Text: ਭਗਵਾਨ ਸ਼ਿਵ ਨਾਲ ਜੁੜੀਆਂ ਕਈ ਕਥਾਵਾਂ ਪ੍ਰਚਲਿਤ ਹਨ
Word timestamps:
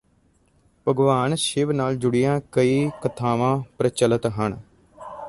ਭਗਵਾਨ 0.87 1.35
ਸ਼ਿਵ 1.35 1.71
ਨਾਲ 1.71 1.95
ਜੁੜੀਆਂ 1.95 2.39
ਕਈ 2.51 2.89
ਕਥਾਵਾਂ 3.03 3.57
ਪ੍ਰਚਲਿਤ 3.77 4.25
ਹਨ 4.27 4.57